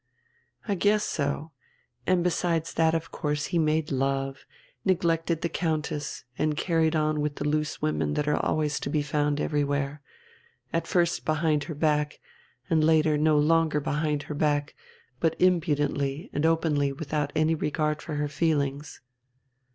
[0.67, 1.51] "I guess so.
[2.07, 4.47] And besides that of course he made love,
[4.83, 9.03] neglected the Countess and carried on with the loose women that are always to be
[9.03, 10.01] found everywhere
[10.73, 12.19] at first behind her back,
[12.67, 14.73] and later no longer behind her back
[15.19, 19.01] but impudently and openly without any regard for her feelings."